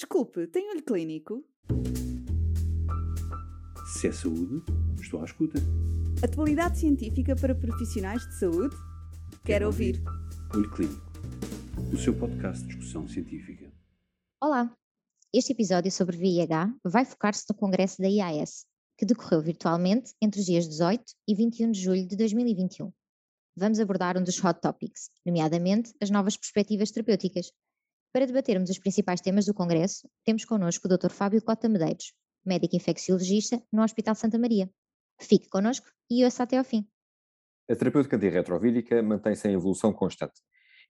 Desculpe, 0.00 0.46
tem 0.46 0.70
olho 0.70 0.82
clínico? 0.82 1.44
Se 3.92 4.08
é 4.08 4.12
saúde, 4.12 4.64
estou 4.98 5.20
à 5.20 5.26
escuta. 5.26 5.58
Atualidade 6.24 6.78
científica 6.78 7.36
para 7.36 7.54
profissionais 7.54 8.26
de 8.26 8.38
saúde? 8.38 8.74
Quero 9.44 9.66
ouvir. 9.66 10.02
Olho 10.54 10.70
Clínico, 10.70 11.12
o 11.92 11.98
seu 11.98 12.18
podcast 12.18 12.62
de 12.62 12.68
discussão 12.68 13.06
científica. 13.06 13.70
Olá! 14.40 14.74
Este 15.34 15.52
episódio 15.52 15.92
sobre 15.92 16.16
VIH 16.16 16.74
vai 16.82 17.04
focar-se 17.04 17.44
no 17.50 17.54
congresso 17.54 18.00
da 18.00 18.08
IAS, 18.08 18.64
que 18.96 19.04
decorreu 19.04 19.42
virtualmente 19.42 20.14
entre 20.18 20.40
os 20.40 20.46
dias 20.46 20.66
18 20.66 21.12
e 21.28 21.34
21 21.34 21.72
de 21.72 21.78
julho 21.78 22.06
de 22.06 22.16
2021. 22.16 22.90
Vamos 23.54 23.78
abordar 23.78 24.16
um 24.16 24.24
dos 24.24 24.42
hot 24.42 24.62
topics, 24.62 25.10
nomeadamente 25.26 25.92
as 26.00 26.08
novas 26.08 26.38
perspectivas 26.38 26.90
terapêuticas. 26.90 27.52
Para 28.12 28.26
debatermos 28.26 28.68
os 28.68 28.78
principais 28.78 29.20
temas 29.20 29.46
do 29.46 29.54
congresso, 29.54 30.08
temos 30.24 30.44
connosco 30.44 30.88
o 30.88 30.90
Dr. 30.90 31.10
Fábio 31.10 31.40
Cota 31.40 31.68
Medeiros, 31.68 32.12
médico 32.44 32.74
infecciologista 32.74 33.62
no 33.72 33.84
Hospital 33.84 34.16
Santa 34.16 34.36
Maria. 34.36 34.68
Fique 35.20 35.48
connosco 35.48 35.86
e 36.10 36.24
ouça 36.24 36.42
até 36.42 36.58
ao 36.58 36.64
fim. 36.64 36.84
A 37.70 37.76
terapêutica 37.76 38.16
antirretrovírica 38.16 39.00
mantém-se 39.00 39.46
em 39.46 39.52
evolução 39.52 39.92
constante 39.92 40.40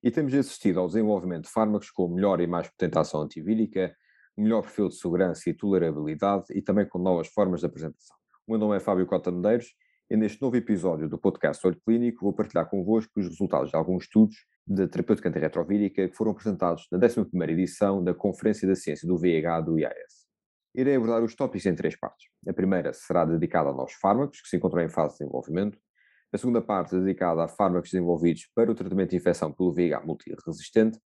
e 0.03 0.11
temos 0.11 0.33
assistido 0.33 0.81
ao 0.81 0.87
desenvolvimento 0.87 1.45
de 1.45 1.51
fármacos 1.51 1.91
com 1.91 2.09
melhor 2.09 2.41
e 2.41 2.47
mais 2.47 2.69
potente 2.69 2.97
ação 2.97 3.21
antivírica, 3.21 3.95
melhor 4.35 4.63
perfil 4.63 4.89
de 4.89 4.95
segurança 4.95 5.51
e 5.51 5.53
tolerabilidade 5.53 6.47
e 6.55 6.63
também 6.63 6.89
com 6.89 6.99
novas 6.99 7.29
formas 7.29 7.61
de 7.61 7.67
apresentação. 7.67 8.17
O 8.47 8.53
meu 8.53 8.59
nome 8.59 8.79
é 8.79 8.81
Fábio 8.81 9.05
Cota 9.05 9.31
Medeiros 9.31 9.75
e 10.11 10.17
neste 10.17 10.43
novo 10.43 10.57
episódio 10.57 11.09
do 11.09 11.17
podcast 11.17 11.65
Olho 11.65 11.81
Clínico 11.87 12.23
vou 12.23 12.33
partilhar 12.33 12.69
convosco 12.69 13.13
os 13.21 13.29
resultados 13.29 13.71
de 13.71 13.77
alguns 13.77 14.05
estudos 14.05 14.35
de 14.67 14.89
terapêutica 14.89 15.29
antirretrovírica 15.29 16.09
que 16.09 16.17
foram 16.17 16.33
apresentados 16.33 16.89
na 16.91 16.99
11ª 16.99 17.49
edição 17.49 18.03
da 18.03 18.13
Conferência 18.13 18.67
da 18.67 18.75
Ciência 18.75 19.07
do 19.07 19.17
VIH 19.17 19.61
do 19.61 19.79
IAS. 19.79 20.27
Irei 20.75 20.97
abordar 20.97 21.23
os 21.23 21.37
tópicos 21.37 21.65
em 21.67 21.77
três 21.77 21.97
partes. 21.97 22.27
A 22.47 22.53
primeira 22.53 22.93
será 22.93 23.25
dedicada 23.25 23.71
a 23.71 23.73
novos 23.73 23.93
fármacos 23.95 24.41
que 24.41 24.49
se 24.49 24.57
encontram 24.57 24.83
em 24.83 24.89
fase 24.89 25.15
de 25.15 25.19
desenvolvimento. 25.21 25.79
A 26.33 26.39
segunda 26.39 26.61
parte 26.61 26.99
dedicada 26.99 27.45
a 27.45 27.49
fármacos 27.49 27.91
desenvolvidos 27.91 28.51
para 28.53 28.71
o 28.71 28.75
tratamento 28.75 29.11
de 29.11 29.17
infecção 29.17 29.53
pelo 29.53 29.73
VIH 29.73 30.01
multiresistente. 30.01 30.99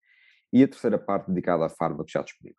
E 0.51 0.63
a 0.63 0.69
terceira 0.69 0.99
parte 0.99 1.29
dedicada 1.29 1.67
a 1.67 1.69
fármacos 1.69 2.11
já 2.11 2.23
disponíveis. 2.23 2.59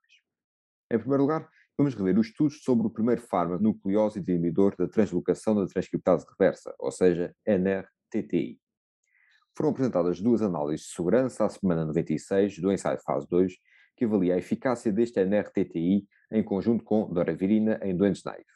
Em 0.91 0.99
primeiro 0.99 1.23
lugar, 1.23 1.49
vamos 1.77 1.93
rever 1.93 2.17
os 2.17 2.27
estudos 2.27 2.63
sobre 2.63 2.87
o 2.87 2.89
primeiro 2.89 3.21
fármaco 3.21 3.61
nucleóside 3.61 4.31
inibidor 4.31 4.75
da 4.77 4.87
translocação 4.87 5.55
da 5.55 5.65
transcriptase 5.67 6.25
reversa, 6.29 6.73
ou 6.79 6.91
seja, 6.91 7.35
NRTTI. 7.45 8.59
Foram 9.57 9.69
apresentadas 9.69 10.21
duas 10.21 10.41
análises 10.41 10.87
de 10.87 10.93
segurança 10.93 11.45
à 11.45 11.49
semana 11.49 11.85
96 11.85 12.59
do 12.59 12.71
ensaio 12.71 12.99
fase 12.99 13.27
2, 13.29 13.53
que 13.95 14.05
avalia 14.05 14.35
a 14.35 14.37
eficácia 14.37 14.91
deste 14.91 15.19
NRTTI 15.19 16.05
em 16.31 16.43
conjunto 16.43 16.83
com 16.83 17.11
doravirina 17.11 17.79
em 17.81 17.95
doentes 17.95 18.23
naivos. 18.23 18.55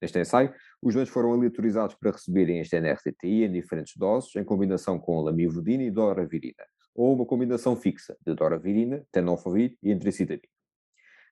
Neste 0.00 0.18
ensaio, 0.18 0.52
os 0.82 0.94
doentes 0.94 1.12
foram 1.12 1.32
aleatorizados 1.32 1.94
para 1.94 2.10
receberem 2.10 2.60
este 2.60 2.76
NRTTI 2.76 3.44
em 3.44 3.52
diferentes 3.52 3.96
doses, 3.96 4.36
em 4.36 4.44
combinação 4.44 4.98
com 4.98 5.20
lamivudina 5.22 5.82
e 5.82 5.90
doravirina, 5.90 6.64
ou 6.94 7.14
uma 7.14 7.24
combinação 7.24 7.74
fixa 7.74 8.16
de 8.24 8.34
doravirina, 8.34 9.06
tenofovir 9.10 9.78
e 9.82 9.90
antricitabina. 9.92 10.55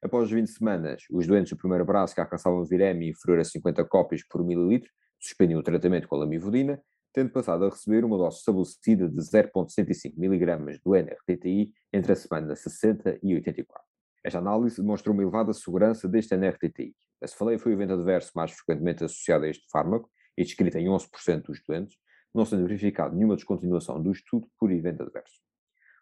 Após 0.05 0.31
20 0.31 0.49
semanas, 0.49 1.05
os 1.11 1.27
doentes 1.27 1.51
do 1.51 1.57
primeiro 1.57 1.83
braço 1.83 2.15
que 2.15 2.21
alcançavam 2.21 2.63
viremia 2.63 3.09
inferior 3.09 3.41
a 3.41 3.45
50 3.45 3.83
cópias 3.87 4.23
por 4.23 4.45
mililitro 4.45 4.91
suspendiam 5.19 5.59
o 5.59 5.63
tratamento 5.63 6.07
com 6.07 6.17
a 6.17 6.19
lamivudina, 6.19 6.79
tendo 7.11 7.31
passado 7.31 7.65
a 7.65 7.71
receber 7.71 8.05
uma 8.05 8.19
dose 8.19 8.37
estabelecida 8.37 9.09
de 9.09 9.17
0,65 9.17 10.13
mg 10.19 10.79
do 10.85 10.95
NRTTI 10.95 11.73
entre 11.91 12.13
a 12.13 12.17
semana 12.17 12.55
60 12.55 13.19
e 13.23 13.35
84. 13.35 13.83
Esta 14.23 14.41
análise 14.41 14.77
demonstrou 14.77 15.15
uma 15.15 15.23
elevada 15.23 15.55
segurança 15.55 16.07
deste 16.07 16.35
NRTTI. 16.35 16.95
A 17.23 17.27
cefaleia 17.27 17.59
foi 17.59 17.73
o 17.73 17.75
evento 17.75 17.95
adverso 17.95 18.31
mais 18.37 18.53
frequentemente 18.53 19.05
associado 19.05 19.47
a 19.47 19.49
este 19.49 19.65
fármaco 19.73 20.11
e 20.37 20.45
descrito 20.45 20.77
em 20.77 20.85
11% 20.85 21.45
dos 21.45 21.63
doentes, 21.67 21.97
não 22.35 22.45
sendo 22.45 22.65
verificado 22.65 23.17
nenhuma 23.17 23.37
descontinuação 23.37 24.03
do 24.03 24.13
estudo 24.13 24.47
por 24.59 24.71
evento 24.71 25.03
adverso. 25.03 25.41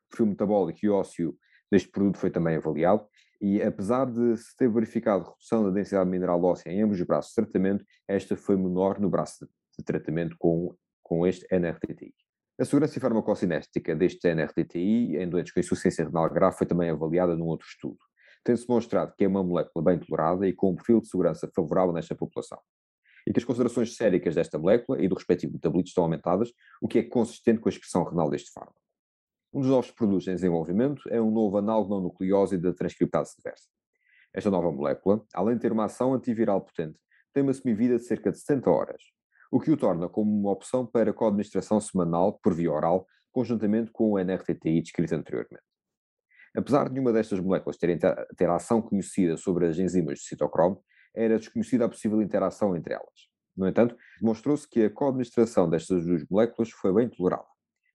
O 0.07 0.11
perfil 0.11 0.27
metabólico 0.27 0.81
e 0.83 0.91
ósseo 0.91 1.39
deste 1.73 1.89
produto 1.91 2.19
foi 2.19 2.31
também 2.31 2.57
avaliado 2.57 3.07
e, 3.41 3.63
apesar 3.63 4.05
de 4.05 4.37
se 4.37 4.55
ter 4.57 4.69
verificado 4.69 5.25
redução 5.25 5.65
da 5.65 5.71
densidade 5.71 6.09
mineral 6.09 6.45
óssea 6.45 6.71
em 6.71 6.83
ambos 6.83 7.01
os 7.01 7.07
braços 7.07 7.31
de 7.31 7.37
tratamento, 7.37 7.83
esta 8.07 8.37
foi 8.37 8.57
menor 8.57 9.01
no 9.01 9.09
braço 9.09 9.49
de 9.79 9.85
tratamento 9.85 10.37
com, 10.39 10.77
com 11.03 11.27
este 11.27 11.47
NRTTI. 11.51 12.15
A 12.61 12.65
segurança 12.67 13.01
farmacocinética 13.01 13.97
deste 13.97 14.29
NRTTI 14.29 15.17
em 15.17 15.29
doentes 15.29 15.51
com 15.51 15.61
insuficiência 15.61 16.05
renal 16.05 16.29
grave 16.31 16.59
foi 16.59 16.67
também 16.67 16.91
avaliada 16.91 17.35
num 17.35 17.47
outro 17.47 17.67
estudo. 17.67 17.99
Tem-se 18.45 18.67
demonstrado 18.67 19.15
que 19.17 19.25
é 19.25 19.29
uma 19.29 19.43
molécula 19.43 19.83
bem 19.83 19.99
tolerada 19.99 20.47
e 20.47 20.53
com 20.53 20.73
um 20.73 20.77
perfil 20.77 21.01
de 21.01 21.09
segurança 21.09 21.51
favorável 21.57 21.95
nesta 21.95 22.15
população. 22.15 22.59
E 23.27 23.33
que 23.33 23.39
as 23.39 23.45
considerações 23.45 23.97
séricas 23.97 24.35
desta 24.35 24.59
molécula 24.59 25.03
e 25.03 25.09
do 25.09 25.15
respectivo 25.15 25.55
metabolito 25.55 25.89
estão 25.89 26.05
aumentadas, 26.05 26.53
o 26.83 26.87
que 26.87 26.99
é 26.99 27.03
consistente 27.03 27.61
com 27.61 27.69
a 27.69 27.73
expressão 27.73 28.05
renal 28.05 28.29
deste 28.29 28.53
fármaco. 28.53 28.82
Um 29.55 29.61
dos 29.61 29.69
novos 29.69 29.91
produtos 29.91 30.27
em 30.29 30.35
desenvolvimento 30.35 31.03
é 31.11 31.21
um 31.21 31.31
novo 31.31 31.59
análogo 31.59 31.91
não 31.91 32.01
nucleóside 32.01 32.63
da 32.63 32.73
transcriptase 32.73 33.35
reversa. 33.37 33.69
Esta 34.33 34.51
nova 34.51 34.73
molécula, 34.73 35.23
além 35.35 35.57
de 35.57 35.61
ter 35.61 35.73
uma 35.73 35.85
ação 35.85 36.15
antiviral 36.15 36.63
potente, 36.63 36.99
tem 37.35 37.43
uma 37.43 37.53
semivida 37.53 37.97
de 37.97 38.05
cerca 38.05 38.31
de 38.31 38.39
70 38.39 38.71
horas, 38.71 39.03
o 39.51 39.61
que 39.61 39.71
o 39.71 39.77
torna 39.77 40.09
como 40.09 40.33
uma 40.33 40.51
opção 40.51 40.87
para 40.87 41.13
co-administração 41.13 41.79
semanal 41.83 42.39
por 42.43 42.55
via 42.55 42.73
oral, 42.73 43.07
conjuntamente 43.31 43.91
com 43.91 44.13
o 44.13 44.19
NRTTI 44.19 44.81
descrito 44.81 45.15
anteriormente. 45.15 45.63
Apesar 46.57 46.89
de 46.89 46.95
nenhuma 46.95 47.13
destas 47.13 47.39
moléculas 47.39 47.77
ter, 47.77 47.99
ter 48.35 48.49
ação 48.49 48.81
conhecida 48.81 49.37
sobre 49.37 49.67
as 49.67 49.79
enzimas 49.79 50.21
de 50.21 50.25
citocromo, 50.25 50.83
era 51.15 51.39
desconhecida 51.39 51.85
a 51.85 51.89
possível 51.91 52.23
interação 52.23 52.75
entre 52.75 52.95
elas. 52.95 53.29
No 53.55 53.69
entanto, 53.69 53.95
demonstrou-se 54.19 54.67
que 54.67 54.85
a 54.85 54.91
co-administração 54.91 55.69
destas 55.69 56.07
duas 56.07 56.25
moléculas 56.31 56.71
foi 56.71 56.91
bem 56.95 57.11
tolerada, 57.11 57.45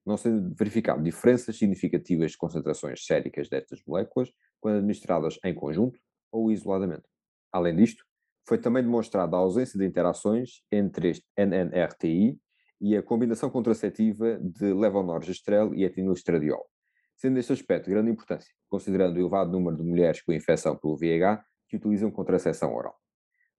não 0.07 0.15
sendo 0.15 0.55
verificado 0.55 1.03
diferenças 1.03 1.57
significativas 1.57 2.31
de 2.31 2.37
concentrações 2.37 3.05
séricas 3.05 3.49
destas 3.49 3.81
moléculas 3.85 4.31
quando 4.59 4.77
administradas 4.77 5.37
em 5.43 5.53
conjunto 5.53 5.99
ou 6.31 6.49
isoladamente. 6.49 7.03
Além 7.51 7.75
disto, 7.75 8.05
foi 8.47 8.57
também 8.57 8.81
demonstrada 8.81 9.35
a 9.35 9.39
ausência 9.39 9.77
de 9.77 9.85
interações 9.85 10.61
entre 10.71 11.09
este 11.09 11.25
NNRTI 11.37 12.39
e 12.79 12.95
a 12.95 13.03
combinação 13.03 13.49
contraceptiva 13.49 14.39
de 14.39 14.73
levonorgestrel 14.73 15.75
e 15.75 15.83
etinilestradiol, 15.83 16.65
sendo 17.17 17.37
este 17.37 17.51
aspecto 17.51 17.85
de 17.85 17.91
grande 17.91 18.11
importância, 18.11 18.53
considerando 18.69 19.17
o 19.17 19.19
elevado 19.19 19.51
número 19.51 19.75
de 19.75 19.83
mulheres 19.83 20.21
com 20.21 20.31
infecção 20.31 20.77
pelo 20.77 20.95
VIH 20.95 21.43
que 21.67 21.75
utilizam 21.75 22.09
contracepção 22.09 22.73
oral. 22.73 22.95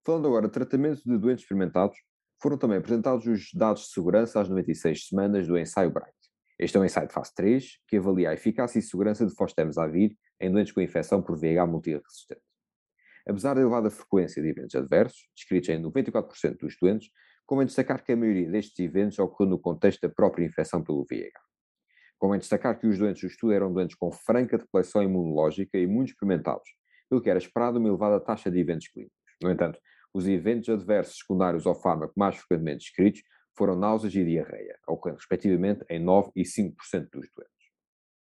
Falando 0.03 0.28
agora 0.28 0.47
de 0.47 0.53
tratamento 0.54 1.03
de 1.04 1.19
doentes 1.19 1.42
experimentados, 1.42 1.98
foram 2.41 2.56
também 2.56 2.78
apresentados 2.78 3.26
os 3.26 3.50
dados 3.53 3.82
de 3.82 3.88
segurança 3.88 4.41
às 4.41 4.48
96 4.48 5.08
semanas 5.08 5.47
do 5.47 5.58
ensaio 5.58 5.91
Bright. 5.91 6.17
Este 6.58 6.76
é 6.76 6.80
um 6.80 6.84
ensaio 6.84 7.06
de 7.06 7.14
fase 7.14 7.32
3, 7.34 7.78
que 7.86 7.96
avalia 7.96 8.30
a 8.30 8.34
eficácia 8.34 8.78
e 8.80 8.82
segurança 8.82 9.24
de 9.24 9.34
fostemsavir 9.34 10.16
em 10.41 10.50
doentes 10.50 10.72
com 10.72 10.80
infecção 10.80 11.22
por 11.22 11.38
VIH 11.38 11.66
multiresistente. 11.66 12.42
Apesar 13.26 13.54
da 13.54 13.60
elevada 13.60 13.91
frequência 13.91 14.42
de 14.42 14.48
eventos 14.48 14.74
adversos, 14.74 15.28
descritos 15.36 15.69
em 15.69 15.80
94% 15.80 16.58
dos 16.58 16.76
doentes, 16.80 17.10
convém 17.46 17.66
destacar 17.66 18.02
que 18.02 18.12
a 18.12 18.16
maioria 18.16 18.50
destes 18.50 18.78
eventos 18.78 19.19
ocorreu 19.19 19.50
no 19.50 19.58
contexto 19.58 20.00
da 20.00 20.08
própria 20.08 20.44
infecção 20.44 20.82
pelo 20.82 21.04
VIH. 21.08 21.38
Convém 22.19 22.41
destacar 22.41 22.76
que 22.78 22.86
os 22.86 22.98
doentes 22.98 23.22
do 23.22 23.28
estudo 23.28 23.52
eram 23.52 23.72
doentes 23.72 23.96
com 23.96 24.10
franca 24.10 24.58
depleção 24.58 25.02
imunológica 25.02 25.78
e 25.78 25.86
muito 25.86 26.08
experimentados, 26.08 26.69
pelo 27.08 27.22
que 27.22 27.30
era 27.30 27.38
esperado 27.38 27.78
uma 27.78 27.88
elevada 27.88 28.19
taxa 28.19 28.50
de 28.50 28.58
eventos 28.58 28.88
clínicos. 28.88 29.16
No 29.40 29.50
entanto, 29.50 29.78
os 30.12 30.26
eventos 30.26 30.69
adversos 30.69 31.19
secundários 31.19 31.66
ao 31.66 31.75
fármaco 31.75 32.14
mais 32.16 32.36
frequentemente 32.36 32.86
descritos 32.86 33.22
foram 33.58 33.74
náuseas 33.74 34.14
e 34.14 34.24
diarreia, 34.24 34.78
respectivamente 35.04 35.84
em 35.91 36.00
9% 36.02 36.30
e 36.36 36.42
5% 36.42 37.10
dos 37.10 37.28
doentes. 37.34 37.58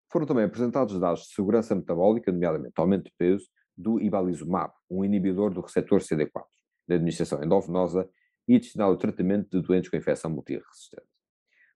Foram 0.10 0.26
também 0.26 0.46
apresentados 0.46 0.98
dados 0.98 1.24
de 1.24 1.34
segurança 1.34 1.76
metabólica, 1.76 2.32
nomeadamente 2.32 2.74
aumento 2.78 3.04
de 3.04 3.14
peso, 3.18 3.46
do 3.78 4.02
ibalizumab, 4.02 4.74
um 4.90 5.04
inibidor 5.04 5.54
do 5.54 5.60
receptor 5.60 6.00
CD4, 6.00 6.46
da 6.88 6.96
administração 6.96 7.44
endovenosa 7.44 8.10
e 8.48 8.58
destinado 8.58 8.92
ao 8.92 8.98
tratamento 8.98 9.50
de 9.50 9.62
doentes 9.62 9.90
com 9.90 9.98
infecção 9.98 10.32
multiresistente. 10.32 11.06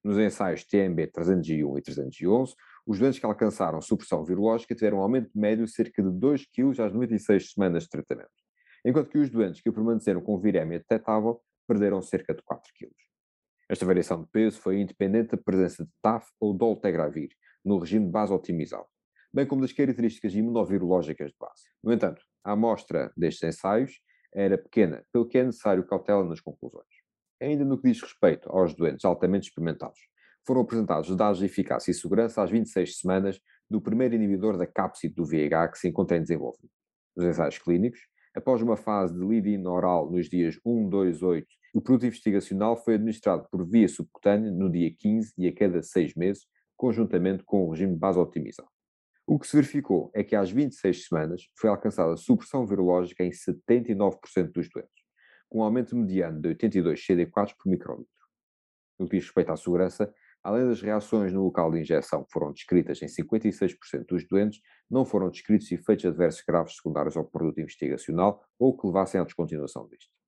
Nos 0.02 0.18
ensaios 0.18 0.64
TMB 0.64 1.08
301 1.12 1.78
e 1.78 1.82
311, 1.82 2.56
os 2.88 2.98
doentes 2.98 3.20
que 3.20 3.26
alcançaram 3.26 3.82
supressão 3.82 4.24
virológica 4.24 4.74
tiveram 4.74 5.00
um 5.00 5.02
aumento 5.02 5.38
médio 5.38 5.66
de 5.66 5.72
cerca 5.72 6.02
de 6.02 6.10
2 6.10 6.46
kg 6.46 6.70
às 6.82 6.94
96 6.94 7.52
semanas 7.52 7.84
de 7.84 7.90
tratamento, 7.90 8.32
enquanto 8.86 9.10
que 9.10 9.18
os 9.18 9.30
doentes 9.30 9.62
que 9.62 9.70
permaneceram 9.70 10.22
com 10.22 10.40
viremia 10.40 10.80
detectável 10.80 11.42
perderam 11.68 12.02
cerca 12.02 12.34
de 12.34 12.42
4 12.42 12.72
kg. 12.74 13.09
Esta 13.70 13.86
variação 13.86 14.24
de 14.24 14.28
peso 14.28 14.60
foi 14.60 14.82
independente 14.82 15.30
da 15.30 15.38
presença 15.38 15.86
de 15.86 15.92
TAF 16.02 16.28
ou 16.40 16.56
dolutegravir 16.56 17.30
no 17.64 17.78
regime 17.78 18.06
de 18.06 18.12
base 18.12 18.34
otimizado, 18.34 18.88
bem 19.32 19.46
como 19.46 19.62
das 19.62 19.72
características 19.72 20.34
imunovirológicas 20.34 21.30
de 21.30 21.38
base. 21.40 21.66
No 21.84 21.94
entanto, 21.94 22.24
a 22.44 22.54
amostra 22.54 23.14
destes 23.16 23.44
ensaios 23.44 24.02
era 24.34 24.58
pequena, 24.58 25.06
pelo 25.14 25.28
que 25.28 25.38
é 25.38 25.44
necessário 25.44 25.86
cautela 25.86 26.24
nas 26.24 26.42
conclusões. 26.42 26.88
Ainda 27.40 27.64
no 27.64 27.78
que 27.80 27.88
diz 27.90 28.02
respeito 28.02 28.50
aos 28.50 28.74
doentes 28.74 29.06
altamente 29.06 29.50
experimentados, 29.50 30.00
foram 30.48 30.62
apresentados 30.62 31.16
dados 31.16 31.38
de 31.38 31.46
eficácia 31.46 31.92
e 31.92 31.94
segurança 31.94 32.42
às 32.42 32.50
26 32.50 32.98
semanas 32.98 33.40
do 33.70 33.80
primeiro 33.80 34.16
inibidor 34.16 34.58
da 34.58 34.66
cápside 34.66 35.14
do 35.14 35.26
VIH 35.26 35.68
que 35.70 35.78
se 35.78 35.88
encontra 35.88 36.18
em 36.18 36.22
desenvolvimento. 36.22 36.74
nos 37.16 37.26
ensaios 37.28 37.60
clínicos. 37.60 38.00
Após 38.36 38.62
uma 38.62 38.78
fase 38.78 39.14
de 39.14 39.24
lead-in 39.24 39.66
oral 39.68 40.10
nos 40.10 40.28
dias 40.28 40.60
1, 40.66 40.90
2, 40.90 41.22
8, 41.22 41.48
o 41.74 41.82
produto 41.82 42.08
investigacional 42.08 42.76
foi 42.76 42.96
administrado 42.96 43.48
por 43.52 43.66
via 43.68 43.88
subcutânea 43.88 44.52
no 44.52 44.72
dia 44.72 44.92
15 44.98 45.34
e 45.38 45.48
a 45.48 45.54
cada 45.54 45.82
seis 45.84 46.16
meses, 46.16 46.48
conjuntamente 46.76 47.44
com 47.44 47.66
o 47.66 47.72
regime 47.72 47.96
base 47.96 48.18
otimizado. 48.18 48.70
O 49.28 49.38
que 49.38 49.46
se 49.46 49.56
verificou 49.56 50.10
é 50.16 50.24
que 50.24 50.36
às 50.36 50.50
26 50.50 51.06
semanas 51.06 51.44
foi 51.56 51.70
alcançada 51.70 52.18
supressão 52.18 52.66
virológica 52.66 53.24
em 53.24 53.30
79% 53.30 54.52
dos 54.52 54.68
doentes, 54.70 55.04
com 55.48 55.60
um 55.60 55.64
aumento 55.64 55.96
mediano 55.96 56.42
de 56.42 56.48
82 56.50 57.00
CD4 57.00 57.54
por 57.56 57.70
microlitro. 57.70 58.10
No 58.98 59.08
que 59.08 59.18
diz 59.18 59.26
respeito 59.26 59.52
à 59.52 59.56
segurança, 59.56 60.12
além 60.44 60.68
das 60.68 60.82
reações 60.82 61.32
no 61.32 61.44
local 61.44 61.72
de 61.72 61.80
injeção 61.80 62.24
que 62.24 62.32
foram 62.32 62.52
descritas 62.52 63.02
em 63.04 63.06
56% 63.06 64.06
dos 64.08 64.28
doentes, 64.28 64.60
não 64.90 65.06
foram 65.06 65.30
descritos 65.30 65.72
efeitos 65.72 66.06
adversos 66.06 66.42
graves 66.42 66.76
secundários 66.76 67.16
ao 67.16 67.26
produto 67.26 67.60
investigacional 67.60 68.44
ou 68.58 68.76
que 68.76 68.88
levassem 68.88 69.22
à 69.22 69.24
descontinuação 69.24 69.88
deste. 69.88 70.19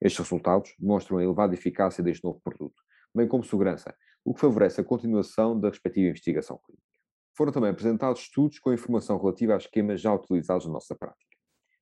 Estes 0.00 0.18
resultados 0.18 0.74
demonstram 0.78 1.18
a 1.18 1.24
elevada 1.24 1.54
eficácia 1.54 2.02
deste 2.02 2.24
novo 2.24 2.40
produto, 2.40 2.82
bem 3.14 3.26
como 3.26 3.42
segurança, 3.42 3.94
o 4.24 4.32
que 4.32 4.40
favorece 4.40 4.80
a 4.80 4.84
continuação 4.84 5.58
da 5.58 5.68
respectiva 5.68 6.08
investigação 6.08 6.58
clínica. 6.64 6.86
Foram 7.36 7.52
também 7.52 7.70
apresentados 7.70 8.22
estudos 8.22 8.58
com 8.58 8.72
informação 8.72 9.18
relativa 9.18 9.54
a 9.54 9.56
esquemas 9.56 10.00
já 10.00 10.12
utilizados 10.12 10.66
na 10.66 10.72
nossa 10.72 10.94
prática. 10.94 11.36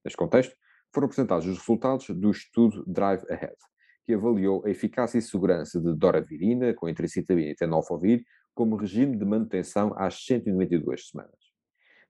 Neste 0.05 0.17
contexto, 0.17 0.55
foram 0.95 1.07
apresentados 1.07 1.47
os 1.47 1.59
resultados 1.59 2.09
do 2.11 2.31
estudo 2.31 2.85
Drive 2.87 3.25
Ahead, 3.31 3.57
que 4.05 4.15
avaliou 4.15 4.65
a 4.65 4.71
eficácia 4.71 5.19
e 5.19 5.23
segurança 5.23 5.81
de 5.81 5.95
doravirina 5.95 6.73
com 6.73 6.89
intricitabina 6.89 7.51
e 7.51 7.55
tenofovir 7.55 8.25
como 8.55 8.77
regime 8.77 9.17
de 9.17 9.25
manutenção 9.25 9.93
às 9.99 10.25
192 10.25 11.09
semanas. 11.09 11.37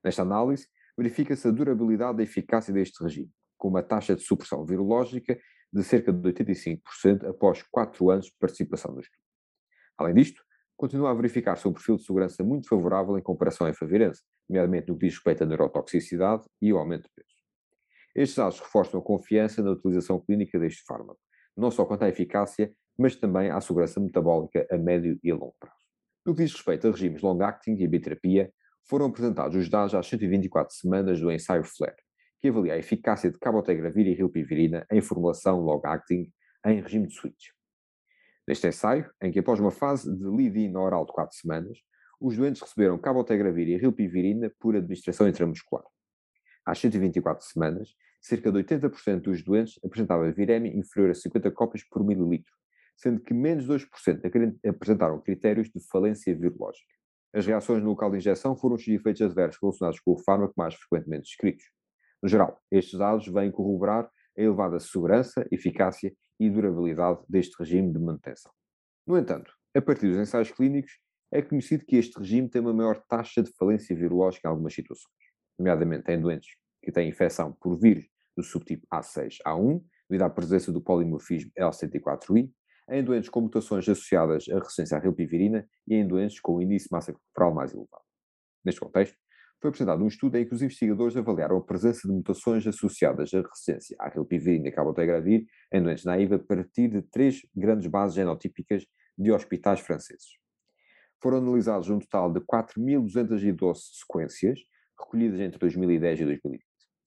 Nesta 0.03 0.21
análise, 0.21 0.67
verifica-se 0.97 1.47
a 1.47 1.51
durabilidade 1.51 2.17
da 2.17 2.23
eficácia 2.23 2.73
deste 2.73 3.03
regime, 3.03 3.31
com 3.57 3.67
uma 3.67 3.83
taxa 3.83 4.15
de 4.15 4.21
supressão 4.21 4.65
virológica 4.65 5.37
de 5.71 5.83
cerca 5.83 6.11
de 6.11 6.33
85% 6.33 7.27
após 7.29 7.63
4 7.63 8.09
anos 8.09 8.25
de 8.25 8.33
participação 8.39 8.93
no 8.93 9.01
estudo. 9.01 9.21
Além 9.97 10.13
disto, 10.13 10.43
continua 10.75 11.11
a 11.11 11.13
verificar-se 11.13 11.67
um 11.67 11.73
perfil 11.73 11.97
de 11.97 12.03
segurança 12.03 12.43
muito 12.43 12.67
favorável 12.67 13.17
em 13.17 13.21
comparação 13.21 13.67
à 13.67 13.71
efavirense, 13.71 14.21
nomeadamente 14.47 14.87
no 14.89 14.97
que 14.97 15.05
diz 15.05 15.15
respeito 15.15 15.43
à 15.43 15.45
neurotoxicidade 15.45 16.45
e 16.61 16.71
ao 16.71 16.77
aumento 16.77 17.03
de 17.03 17.11
peso. 17.15 17.27
Estes 18.15 18.37
dados 18.37 18.59
reforçam 18.59 18.99
a 18.99 19.03
confiança 19.03 19.61
na 19.61 19.71
utilização 19.71 20.19
clínica 20.19 20.57
deste 20.59 20.83
fármaco, 20.83 21.19
não 21.55 21.71
só 21.71 21.85
quanto 21.85 22.03
à 22.03 22.09
eficácia, 22.09 22.71
mas 22.97 23.15
também 23.15 23.49
à 23.49 23.59
segurança 23.59 23.99
metabólica 23.99 24.67
a 24.71 24.77
médio 24.77 25.19
e 25.23 25.31
a 25.31 25.35
longo 25.35 25.55
prazo. 25.59 25.77
No 26.25 26.35
que 26.35 26.43
diz 26.43 26.53
respeito 26.53 26.87
a 26.87 26.91
regimes 26.91 27.21
long-acting 27.21 27.75
e 27.75 27.85
a 27.85 27.89
biterapia, 27.89 28.51
foram 28.83 29.07
apresentados 29.07 29.55
os 29.55 29.69
dados 29.69 29.93
às 29.93 30.07
124 30.07 30.73
semanas 30.73 31.19
do 31.19 31.31
ensaio 31.31 31.63
FLARE, 31.63 31.95
que 32.47 32.49
avalia 32.49 32.73
a 32.75 32.77
eficácia 32.77 33.29
de 33.29 33.37
cabotegravir 33.37 34.07
e 34.07 34.13
rilpivirina 34.13 34.85
em 34.89 35.01
formulação 35.01 35.59
long-acting 35.59 36.31
em 36.65 36.81
regime 36.81 37.07
de 37.07 37.13
switch. 37.13 37.47
Neste 38.47 38.67
ensaio, 38.67 39.11
em 39.21 39.31
que 39.31 39.39
após 39.39 39.59
uma 39.59 39.71
fase 39.71 40.09
de 40.09 40.23
lead-in 40.23 40.73
oral 40.77 41.05
de 41.05 41.11
4 41.11 41.35
semanas, 41.35 41.77
os 42.21 42.37
doentes 42.37 42.61
receberam 42.61 42.97
cabotegravir 42.97 43.67
e 43.67 43.77
rilpivirina 43.77 44.49
por 44.59 44.77
administração 44.77 45.27
intramuscular. 45.27 45.83
Às 46.65 46.79
124 46.79 47.45
semanas, 47.45 47.93
cerca 48.21 48.49
de 48.49 48.59
80% 48.59 49.21
dos 49.23 49.43
doentes 49.43 49.77
apresentavam 49.83 50.31
viremia 50.31 50.73
inferior 50.73 51.11
a 51.11 51.13
50 51.13 51.51
cópias 51.51 51.83
por 51.83 52.05
mililitro, 52.05 52.53
sendo 52.95 53.19
que 53.19 53.33
menos 53.33 53.65
de 53.65 53.73
2% 53.73 54.57
apresentaram 54.65 55.19
critérios 55.21 55.69
de 55.69 55.85
falência 55.85 56.33
virológica. 56.33 56.93
As 57.33 57.45
reações 57.45 57.83
no 57.83 57.89
local 57.89 58.09
de 58.09 58.17
injeção 58.17 58.55
foram 58.55 58.75
os 58.75 58.87
efeitos 58.87 59.21
adversos 59.21 59.59
relacionados 59.61 59.99
com 59.99 60.13
o 60.13 60.17
fármaco 60.17 60.53
mais 60.55 60.75
frequentemente 60.75 61.23
descritos. 61.23 61.65
No 62.21 62.29
geral, 62.29 62.59
estes 62.71 62.97
dados 62.97 63.27
vêm 63.27 63.51
corroborar 63.51 64.09
a 64.37 64.41
elevada 64.41 64.79
segurança, 64.79 65.45
eficácia 65.51 66.13
e 66.39 66.49
durabilidade 66.49 67.19
deste 67.27 67.55
regime 67.59 67.91
de 67.91 67.99
manutenção. 67.99 68.51
No 69.05 69.17
entanto, 69.17 69.51
a 69.75 69.81
partir 69.81 70.07
dos 70.09 70.17
ensaios 70.17 70.51
clínicos, 70.51 70.91
é 71.31 71.41
conhecido 71.41 71.85
que 71.85 71.97
este 71.97 72.17
regime 72.17 72.49
tem 72.49 72.61
uma 72.61 72.73
maior 72.73 73.01
taxa 73.07 73.43
de 73.43 73.51
falência 73.57 73.95
virológica 73.95 74.47
em 74.47 74.51
algumas 74.51 74.73
situações, 74.73 75.13
nomeadamente 75.57 76.11
em 76.11 76.21
doentes 76.21 76.55
que 76.81 76.91
têm 76.91 77.09
infecção 77.09 77.53
por 77.53 77.77
vírus 77.77 78.05
do 78.35 78.43
subtipo 78.43 78.87
A6-A1, 78.93 79.83
devido 80.09 80.23
à 80.23 80.29
presença 80.29 80.71
do 80.71 80.81
polimorfismo 80.81 81.51
L104I, 81.57 82.49
em 82.89 83.03
doentes 83.03 83.29
com 83.29 83.41
mutações 83.41 83.87
associadas 83.89 84.45
à 84.49 84.59
resistência 84.59 84.97
à 84.97 84.99
rilpivirina 85.01 85.67
e 85.85 85.95
em 85.95 86.07
doentes 86.07 86.39
com 86.39 86.61
índice 86.61 86.85
de 86.85 86.91
massa 86.91 87.11
corporal 87.11 87.53
mais 87.53 87.73
elevado. 87.73 88.03
Neste 88.63 88.79
contexto, 88.79 89.17
foi 89.59 89.69
apresentado 89.69 90.03
um 90.03 90.07
estudo 90.07 90.37
em 90.37 90.45
que 90.45 90.53
os 90.53 90.61
investigadores 90.61 91.17
avaliaram 91.17 91.57
a 91.57 91.61
presença 91.61 92.07
de 92.07 92.13
mutações 92.13 92.65
associadas 92.67 93.33
à 93.33 93.41
resistência 93.41 93.95
à 93.99 94.07
rilpivirina 94.09 94.67
e 94.67 94.71
cabotegravir 94.71 95.45
em 95.71 95.81
doentes 95.81 96.05
naivos 96.05 96.39
a 96.39 96.43
partir 96.43 96.89
de 96.89 97.01
três 97.01 97.41
grandes 97.55 97.87
bases 97.87 98.15
genotípicas 98.15 98.85
de 99.17 99.31
hospitais 99.31 99.79
franceses. 99.79 100.37
Foram 101.21 101.37
analisados 101.37 101.89
um 101.89 101.97
total 101.97 102.31
de 102.31 102.39
4.212 102.41 103.75
sequências, 103.99 104.59
recolhidas 104.99 105.39
entre 105.39 105.57
2010 105.57 106.19
e 106.19 106.25
2020. 106.25 106.63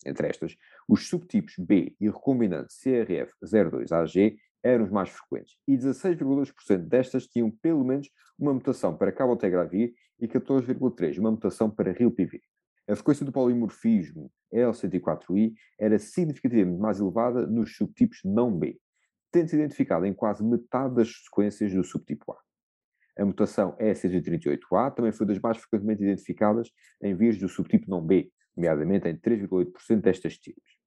Entre 0.06 0.29
estas, 0.29 0.56
os 0.88 1.08
subtipos 1.08 1.55
B 1.58 1.94
e 2.00 2.08
recombinante 2.08 2.75
CRF02AG 2.75 4.37
eram 4.62 4.85
os 4.85 4.91
mais 4.91 5.11
frequentes, 5.11 5.56
e 5.67 5.76
16,2% 5.76 6.79
destas 6.88 7.26
tinham 7.26 7.50
pelo 7.50 7.85
menos 7.85 8.11
uma 8.38 8.53
mutação 8.53 8.96
para 8.96 9.12
cabotegravir 9.12 9.94
e 10.20 10.28
14,3% 10.28 11.19
uma 11.19 11.31
mutação 11.31 11.70
para 11.70 11.93
rilpivir. 11.93 12.43
A 12.88 12.96
frequência 12.96 13.25
do 13.25 13.32
polimorfismo 13.32 14.31
L104I 14.52 15.52
era 15.78 15.99
significativamente 15.99 16.81
mais 16.81 16.99
elevada 16.99 17.46
nos 17.46 17.76
subtipos 17.76 18.20
não 18.25 18.56
B, 18.56 18.78
tendo-se 19.31 19.56
identificado 19.56 20.06
em 20.06 20.12
quase 20.12 20.44
metade 20.44 20.94
das 20.94 21.08
sequências 21.25 21.72
do 21.72 21.84
subtipo 21.84 22.32
A. 22.32 22.38
A 23.22 23.25
mutação 23.25 23.76
E138A 23.78 24.94
também 24.94 25.12
foi 25.12 25.26
das 25.26 25.38
mais 25.38 25.58
frequentemente 25.58 26.02
identificadas 26.02 26.70
em 27.02 27.14
vírus 27.14 27.38
do 27.38 27.49
subtipo 27.49 27.88
não 27.88 28.05
B, 28.05 28.31
nomeadamente 28.56 29.08
em 29.08 29.17
3,8% 29.17 30.00
destas 30.00 30.37
tiras. 30.38 30.80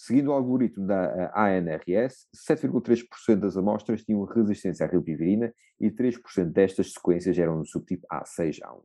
Seguindo 0.00 0.28
o 0.28 0.32
algoritmo 0.32 0.86
da 0.86 1.32
ANRS, 1.34 2.28
7,3% 2.32 3.34
das 3.40 3.56
amostras 3.56 4.04
tinham 4.04 4.22
resistência 4.22 4.86
à 4.86 4.88
rilpivirina 4.88 5.52
e 5.80 5.90
3% 5.90 6.52
destas 6.52 6.92
sequências 6.92 7.36
eram 7.36 7.58
no 7.58 7.66
subtipo 7.66 8.06
A6A1. 8.06 8.80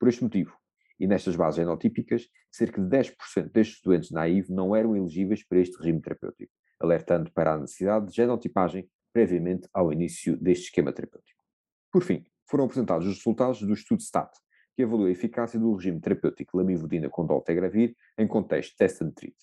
Por 0.00 0.08
este 0.08 0.24
motivo, 0.24 0.52
e 0.98 1.06
nestas 1.06 1.36
bases 1.36 1.58
genotípicas, 1.58 2.26
cerca 2.50 2.82
de 2.82 2.88
10% 2.88 3.52
destes 3.52 3.80
doentes 3.84 4.10
naivos 4.10 4.50
não 4.50 4.74
eram 4.74 4.96
elegíveis 4.96 5.46
para 5.46 5.60
este 5.60 5.78
regime 5.78 6.02
terapêutico, 6.02 6.52
alertando 6.80 7.30
para 7.30 7.54
a 7.54 7.58
necessidade 7.58 8.08
de 8.08 8.16
genotipagem 8.16 8.90
previamente 9.12 9.68
ao 9.72 9.92
início 9.92 10.36
deste 10.36 10.64
esquema 10.64 10.92
terapêutico. 10.92 11.40
Por 11.92 12.02
fim, 12.02 12.26
foram 12.50 12.64
apresentados 12.64 13.06
os 13.06 13.18
resultados 13.18 13.62
do 13.62 13.72
estudo 13.72 14.02
STAT, 14.02 14.36
que 14.74 14.82
avaliou 14.82 15.06
a 15.06 15.12
eficácia 15.12 15.60
do 15.60 15.72
regime 15.72 16.00
terapêutico 16.00 16.56
lamivudina 16.56 17.08
com 17.08 17.24
doltegravir 17.24 17.94
em 18.18 18.26
contexto 18.26 18.76
test 18.76 19.00
and 19.02 19.12
treat. 19.12 19.36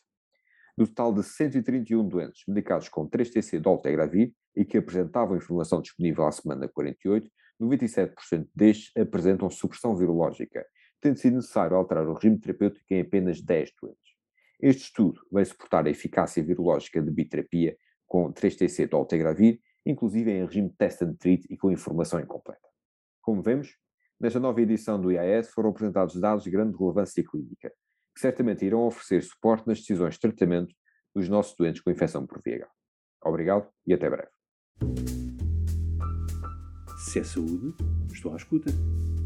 Do 0.79 0.87
total 0.87 1.13
de 1.13 1.23
131 1.23 2.07
doentes 2.07 2.43
medicados 2.47 2.87
com 2.87 3.05
3-TC 3.05 3.59
doltegravir 3.59 4.31
e 4.55 4.63
que 4.63 4.77
apresentavam 4.77 5.35
informação 5.35 5.81
disponível 5.81 6.25
à 6.25 6.31
semana 6.31 6.69
48, 6.69 7.29
97% 7.61 8.47
destes 8.55 8.95
apresentam 8.95 9.49
supressão 9.49 9.93
virológica, 9.93 10.65
tendo 11.01 11.17
sido 11.17 11.35
necessário 11.35 11.75
alterar 11.75 12.07
o 12.07 12.13
regime 12.13 12.39
terapêutico 12.39 12.85
em 12.93 13.01
apenas 13.01 13.41
10 13.41 13.73
doentes. 13.81 14.13
Este 14.57 14.83
estudo 14.83 15.19
vai 15.29 15.43
suportar 15.43 15.85
a 15.85 15.89
eficácia 15.89 16.41
virológica 16.41 17.01
de 17.01 17.11
biterapia 17.11 17.75
com 18.07 18.31
3-TC 18.31 18.87
doltegravir, 18.87 19.59
inclusive 19.85 20.31
em 20.31 20.45
regime 20.45 20.69
test 20.77 21.01
and 21.01 21.15
treat 21.15 21.45
e 21.49 21.57
com 21.57 21.69
informação 21.69 22.21
incompleta. 22.21 22.69
Como 23.21 23.41
vemos, 23.41 23.75
nesta 24.17 24.39
nova 24.39 24.61
edição 24.61 24.97
do 24.97 25.11
IAS 25.11 25.49
foram 25.49 25.71
apresentados 25.71 26.17
dados 26.21 26.45
de 26.45 26.49
grande 26.49 26.77
relevância 26.77 27.21
clínica, 27.21 27.69
que 28.19 28.21
certamente 28.21 28.65
irão 28.65 28.85
oferecer 28.85 29.23
suporte 29.23 29.65
nas 29.65 29.79
decisões 29.79 30.15
de 30.15 30.19
tratamento 30.19 30.75
dos 31.15 31.29
nossos 31.29 31.55
doentes 31.55 31.81
com 31.81 31.89
infecção 31.89 32.27
por 32.27 32.41
VIH. 32.43 32.67
Obrigado 33.23 33.65
e 33.87 33.93
até 33.93 34.09
breve. 34.09 34.27
Se 36.97 37.19
é 37.19 37.23
saúde, 37.23 37.73
estou 38.11 38.33
à 38.33 38.35
escuta. 38.35 38.69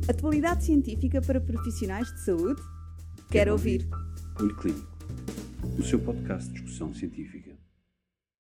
Atualidade 0.08 0.66
científica 0.66 1.20
para 1.22 1.42
profissionais 1.42 2.08
de 2.14 2.24
saúde? 2.24 2.62
Quero, 3.32 3.54
ouvir. 3.54 3.88
Olho 4.40 4.56
Clínico, 4.58 4.88
o 5.80 5.84
seu 5.84 6.00
podcast 6.00 6.50
de 6.50 6.62
discussão 6.62 6.94
científica. 6.94 7.53